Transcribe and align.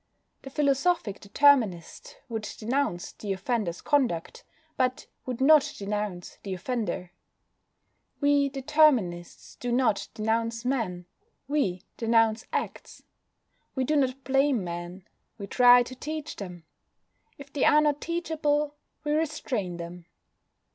The 0.41 0.49
philosophic 0.49 1.19
Determinist 1.19 2.17
would 2.27 2.41
denounce 2.57 3.11
the 3.11 3.33
offender's 3.33 3.81
conduct, 3.81 4.43
but 4.75 5.05
would 5.27 5.39
not 5.39 5.75
denounce 5.77 6.39
the 6.41 6.55
offender. 6.55 7.11
We 8.19 8.49
Determinists 8.49 9.57
do 9.57 9.71
not 9.71 10.07
denounce 10.15 10.65
men; 10.65 11.05
we 11.47 11.83
denounce 11.97 12.45
acts. 12.51 13.03
We 13.75 13.83
do 13.83 13.95
not 13.95 14.23
blame 14.23 14.63
men; 14.63 15.05
we 15.37 15.45
try 15.45 15.83
to 15.83 15.93
teach 15.93 16.37
them. 16.37 16.63
If 17.37 17.53
they 17.53 17.63
are 17.63 17.79
not 17.81 18.01
teachable 18.01 18.77
we 19.03 19.11
restrain 19.11 19.77
them. 19.77 20.07